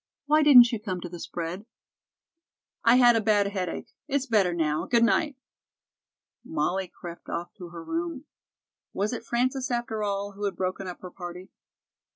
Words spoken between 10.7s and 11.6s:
up her party?